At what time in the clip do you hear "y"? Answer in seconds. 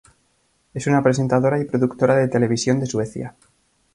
1.59-1.65